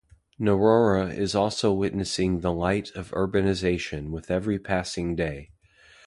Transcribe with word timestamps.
Narora 0.39 1.15
is 1.15 1.35
also 1.35 1.71
witnessing 1.71 2.39
the 2.39 2.51
light 2.51 2.89
of 2.95 3.11
urbanization 3.11 4.09
with 4.09 4.31
every 4.31 4.57
passing 4.57 5.15
day. 5.15 5.51